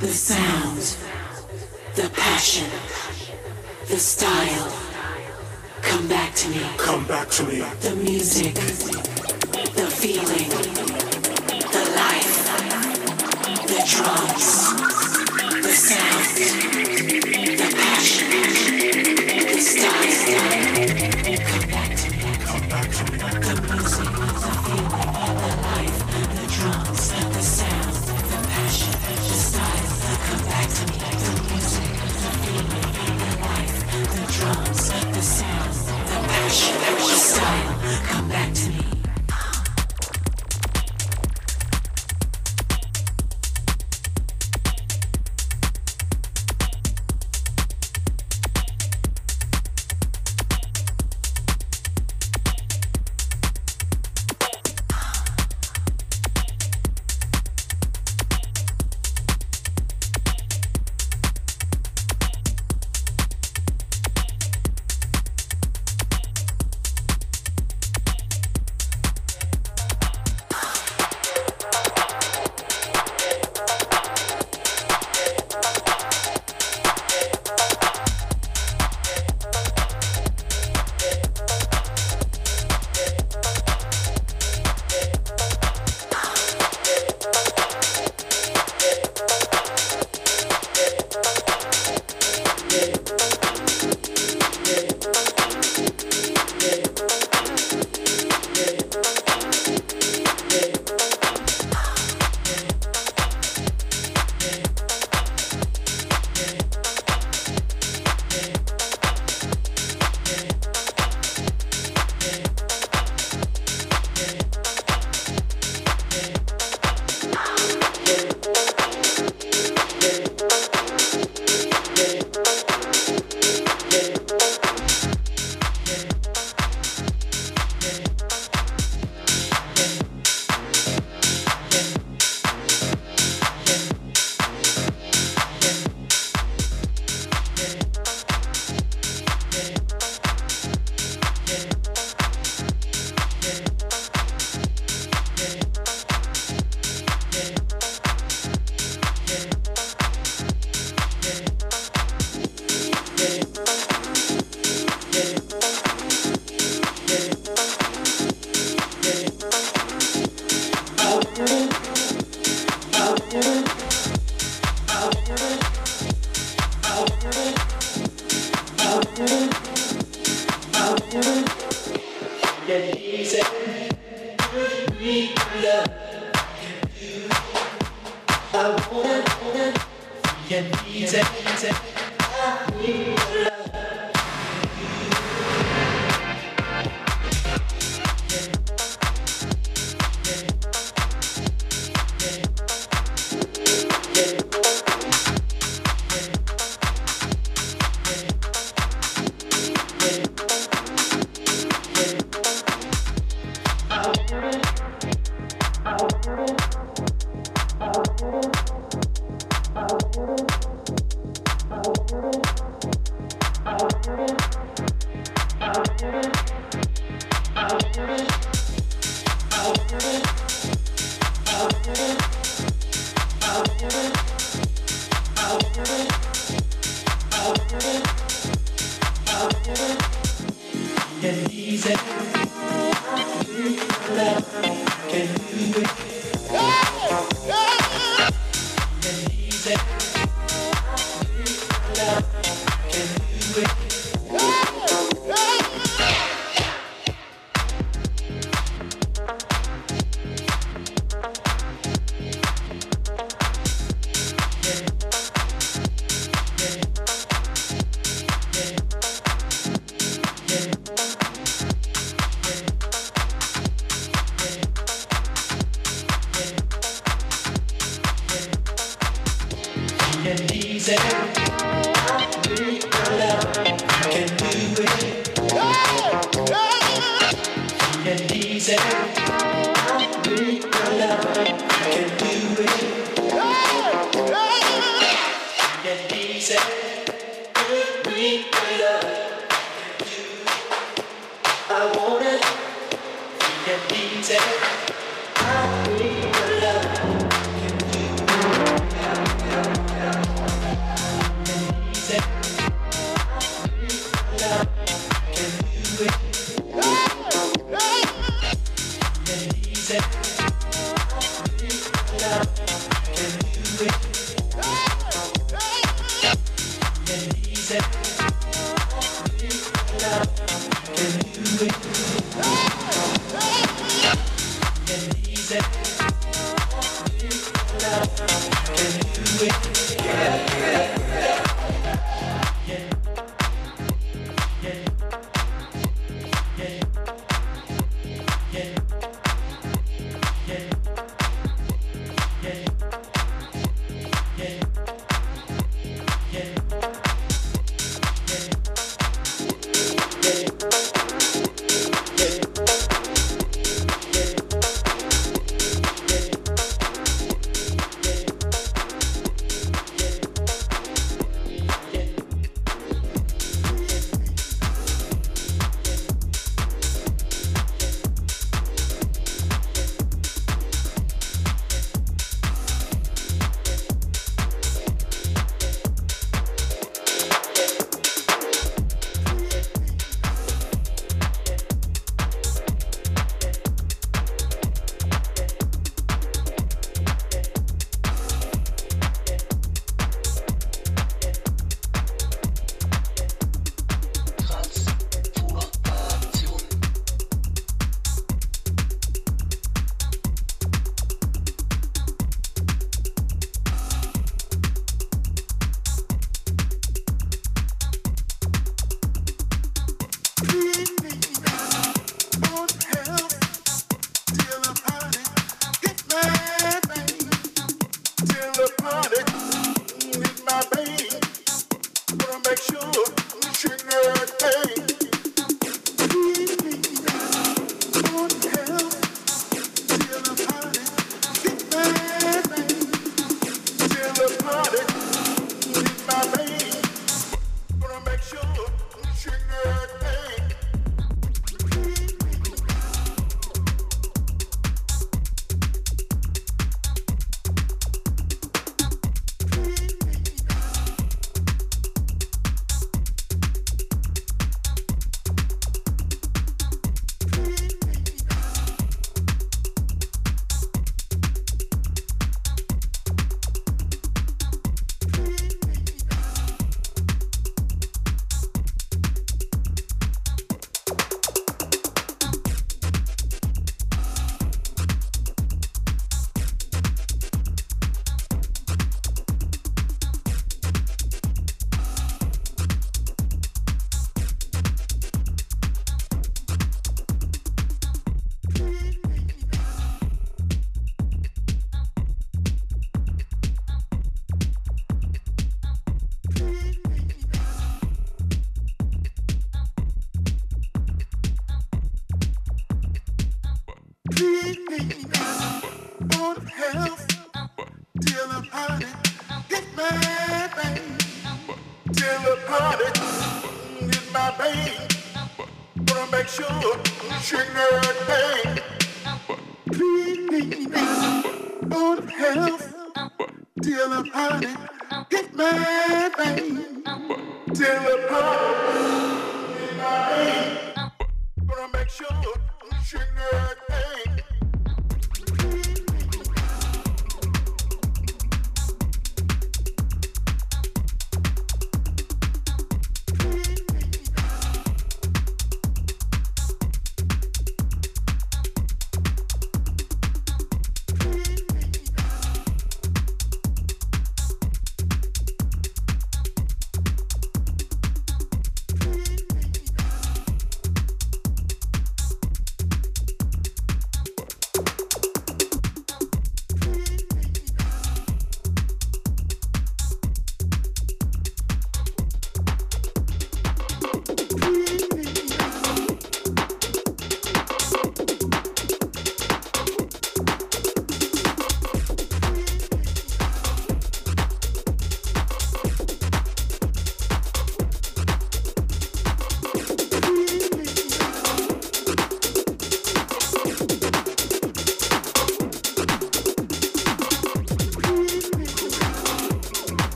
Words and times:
Can 0.00 0.08
easy, 0.08 0.59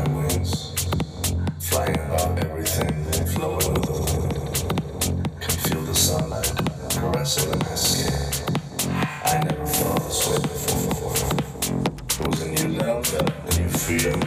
wings, 0.00 0.72
flying 1.58 1.96
above 1.96 2.38
everything, 2.38 3.04
flowing 3.26 3.74
with 3.74 3.84
the 3.84 3.92
wind. 3.92 5.30
Can 5.40 5.50
feel 5.50 5.82
the 5.82 5.94
sunlight 5.94 6.50
caressing 6.90 7.58
my 7.58 7.74
skin. 7.74 8.56
I 9.24 9.44
never 9.44 9.66
felt 9.66 10.02
this 10.04 10.28
way 10.28 10.38
before. 10.40 11.16
It 12.24 12.26
was 12.26 12.42
a 12.42 12.48
new 12.48 12.78
level, 12.78 13.28
a 13.28 13.60
new 13.60 13.68
freedom. 13.68 14.21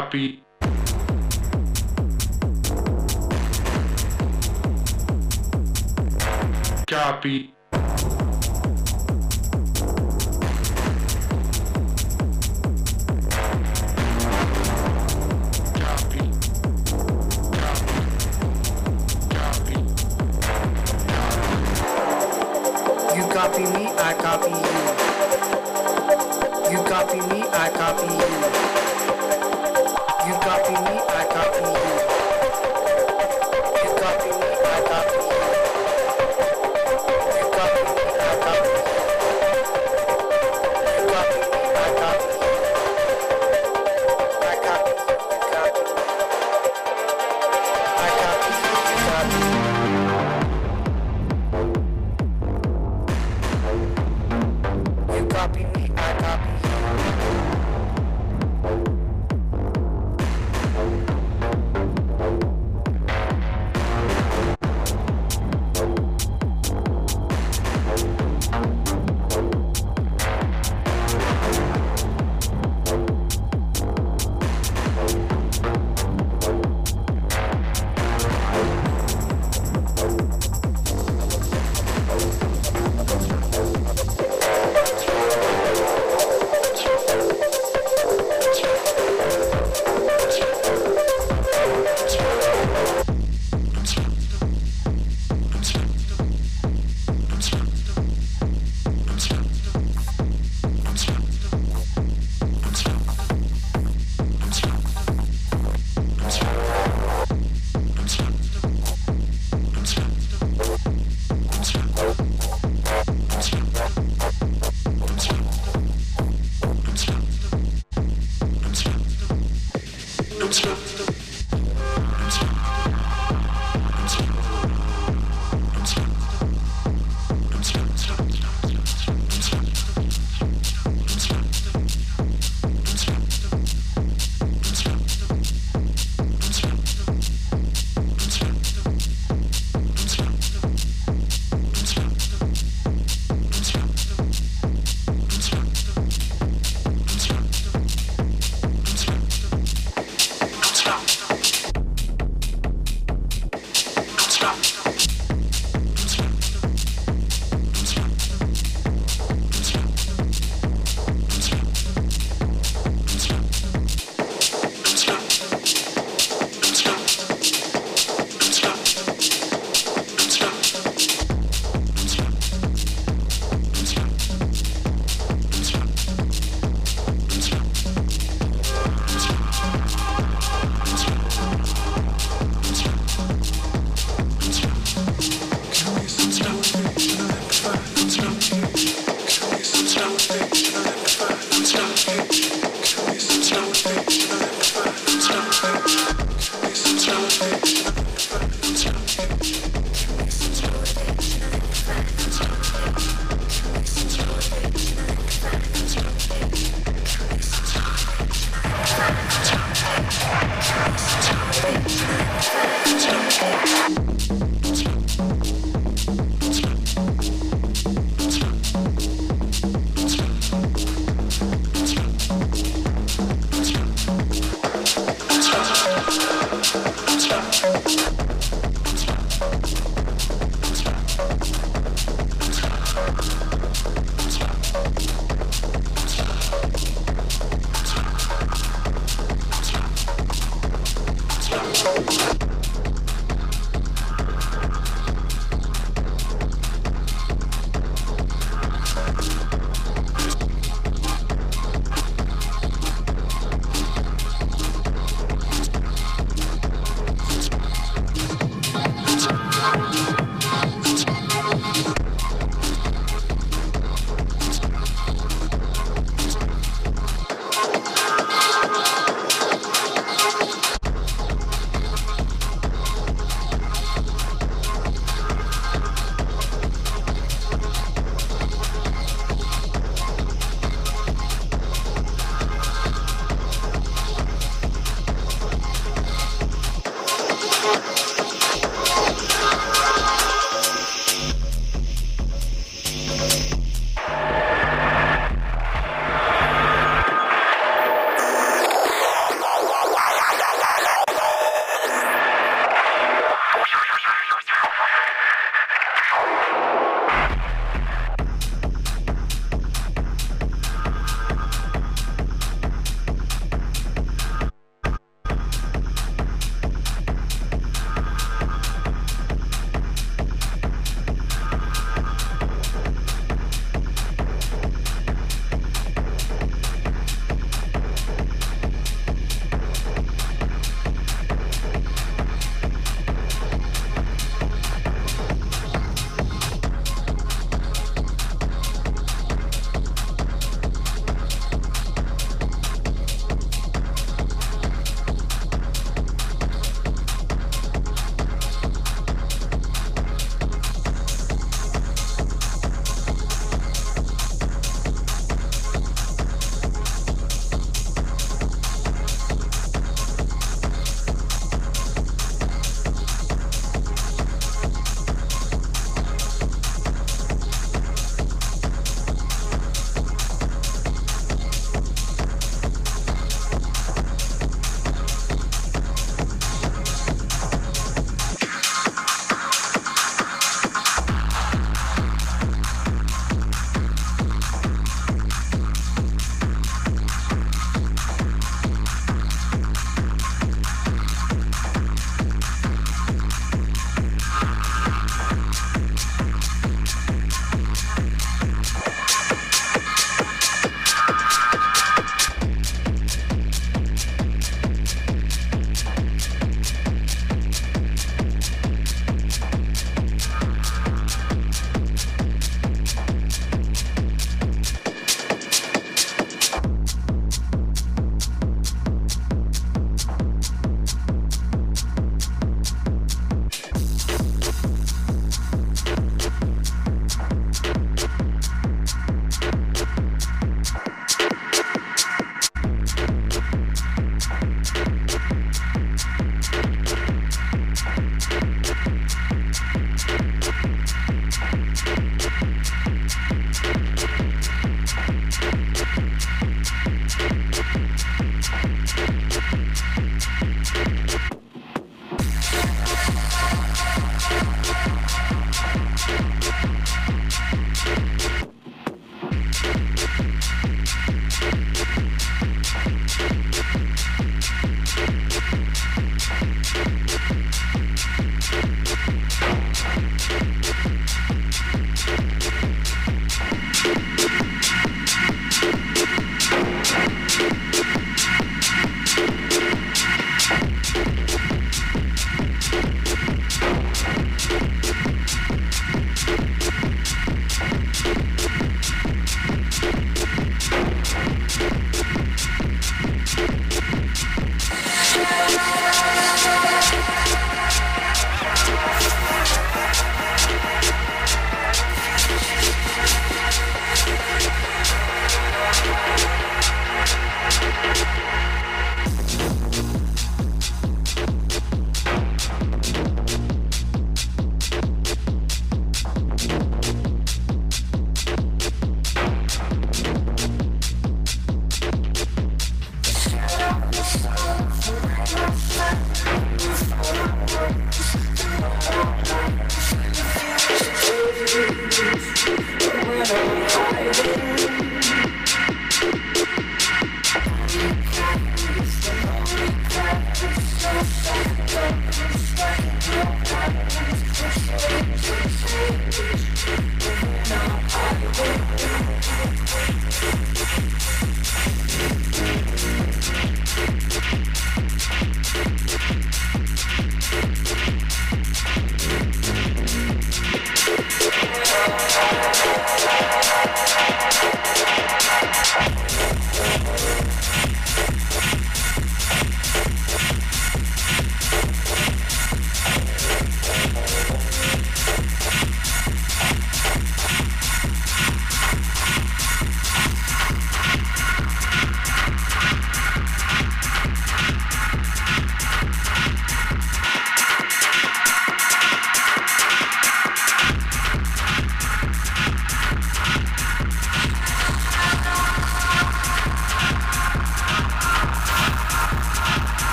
copy. 0.00 0.42
Copy. 6.86 7.54
copy 23.30 23.62
me, 23.62 23.86
I 23.96 24.14
copy 24.14 24.50
you. 24.50 24.72
You 26.72 26.80
copy 26.84 27.20
me, 27.32 27.40
I 27.52 27.70
copy 27.70 28.06
you. 28.12 28.39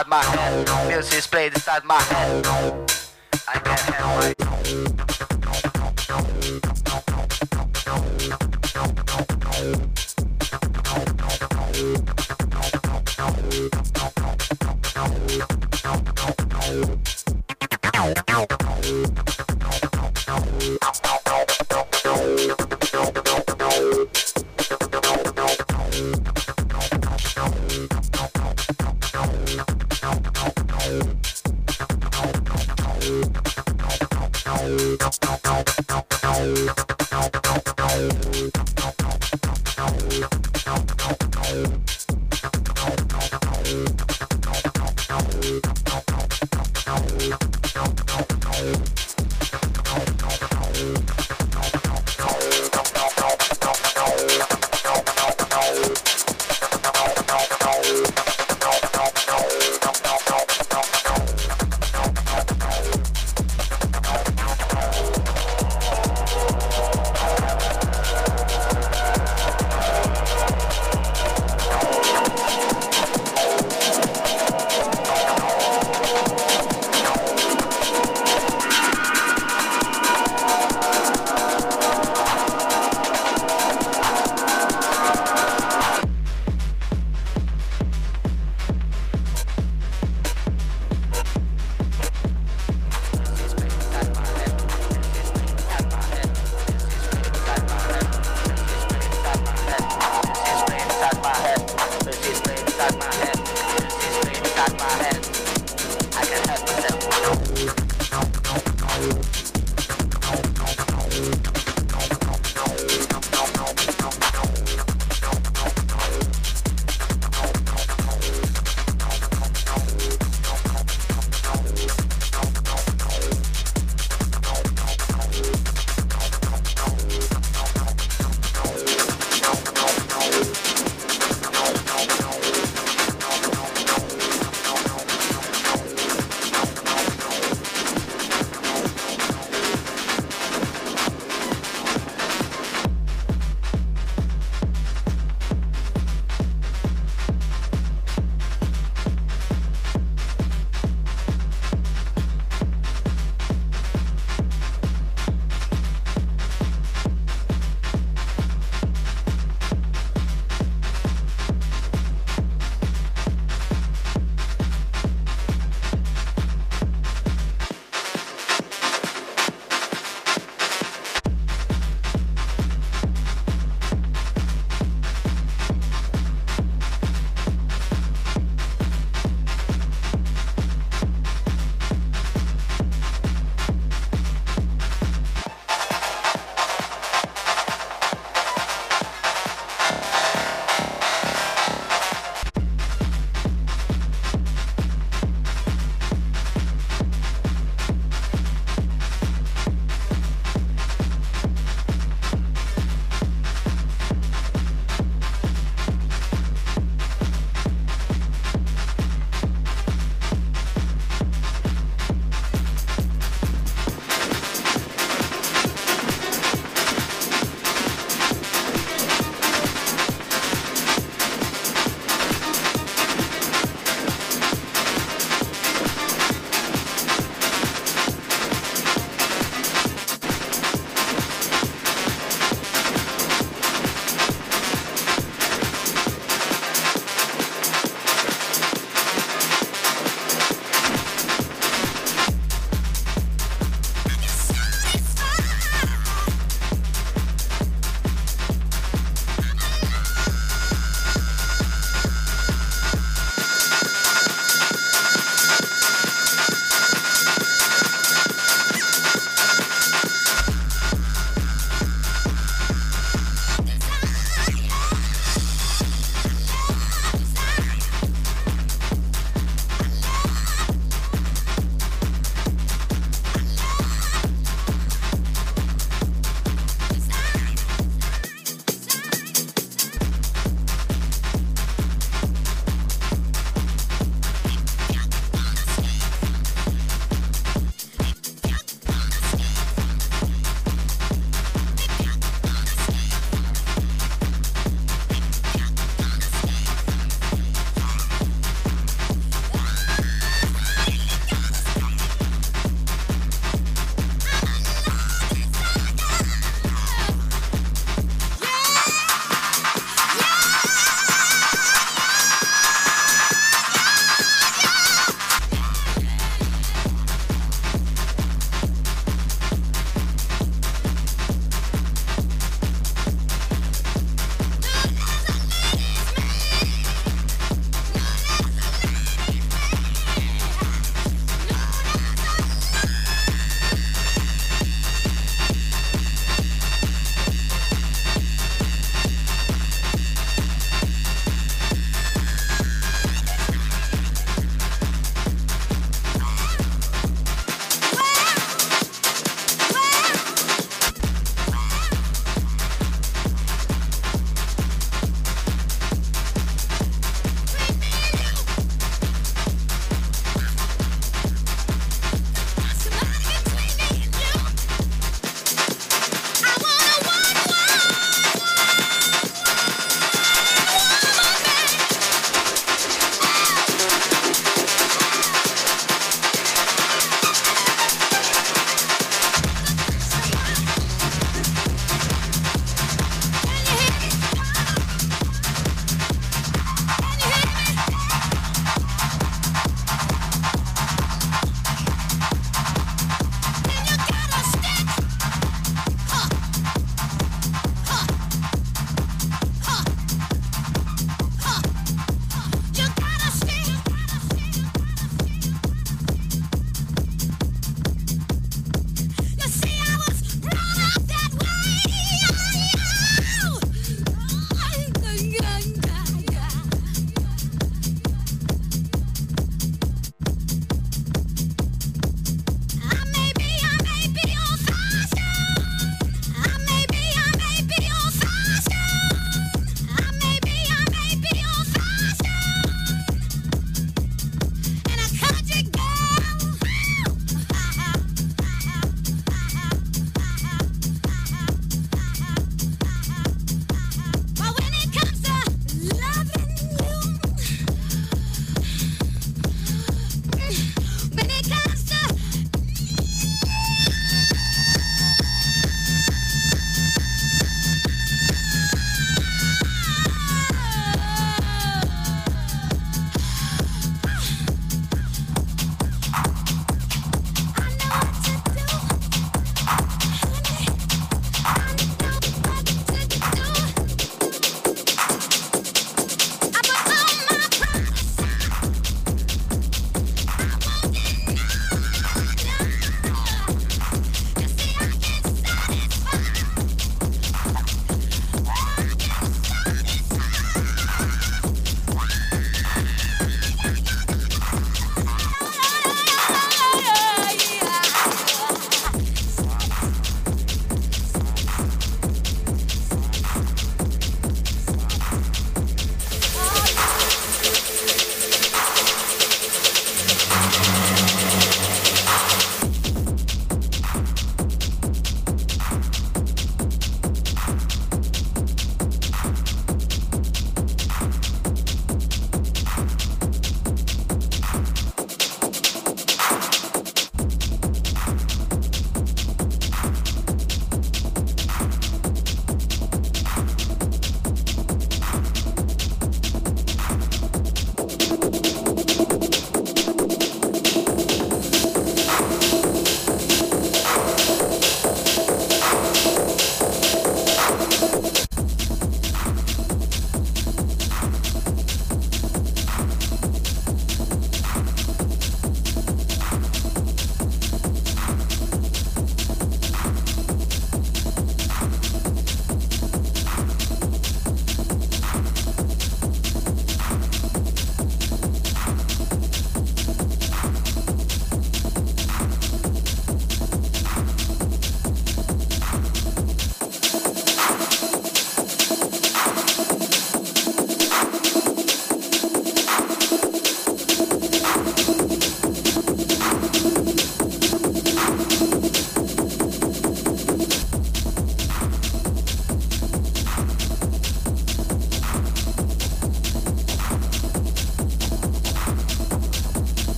Inside 0.00 0.08
my 0.08 0.22
head. 0.22 0.88
Music 0.88 1.18
is 1.18 1.26
playing 1.26 1.52
inside 1.52 1.84
my 1.84 2.00
head. 2.00 2.89